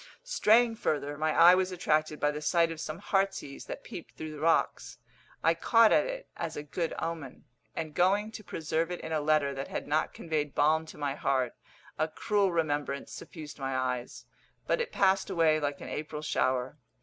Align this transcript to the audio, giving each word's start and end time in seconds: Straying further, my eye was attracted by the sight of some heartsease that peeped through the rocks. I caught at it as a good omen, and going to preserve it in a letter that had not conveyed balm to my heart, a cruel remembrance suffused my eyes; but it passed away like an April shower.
Straying 0.23 0.77
further, 0.77 1.15
my 1.15 1.31
eye 1.31 1.53
was 1.53 1.71
attracted 1.71 2.19
by 2.19 2.31
the 2.31 2.41
sight 2.41 2.71
of 2.71 2.81
some 2.81 2.97
heartsease 2.97 3.65
that 3.65 3.83
peeped 3.83 4.15
through 4.17 4.31
the 4.31 4.39
rocks. 4.39 4.97
I 5.43 5.53
caught 5.53 5.91
at 5.91 6.07
it 6.07 6.27
as 6.35 6.57
a 6.57 6.63
good 6.63 6.95
omen, 6.97 7.45
and 7.75 7.93
going 7.93 8.31
to 8.31 8.43
preserve 8.43 8.89
it 8.89 8.99
in 9.01 9.11
a 9.11 9.21
letter 9.21 9.53
that 9.53 9.67
had 9.67 9.87
not 9.87 10.11
conveyed 10.15 10.55
balm 10.55 10.87
to 10.87 10.97
my 10.97 11.13
heart, 11.13 11.53
a 11.99 12.07
cruel 12.07 12.51
remembrance 12.51 13.11
suffused 13.13 13.59
my 13.59 13.77
eyes; 13.77 14.25
but 14.65 14.81
it 14.81 14.91
passed 14.91 15.29
away 15.29 15.59
like 15.59 15.81
an 15.81 15.89
April 15.89 16.23
shower. 16.23 16.79